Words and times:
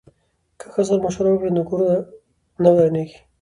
که 0.59 0.65
ښځو 0.73 0.87
سره 0.93 1.03
مشوره 1.03 1.29
وکړو 1.31 1.55
نو 1.55 1.61
کور 1.69 1.81
نه 2.63 2.69
ورانیږي. 2.73 3.17